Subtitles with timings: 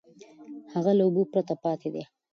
[0.73, 2.03] هغه له اوبو پرته پاتې دی.